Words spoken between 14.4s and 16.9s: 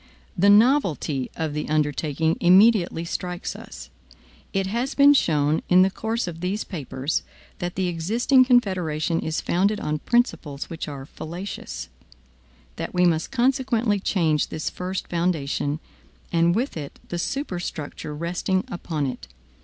this first foundation, and with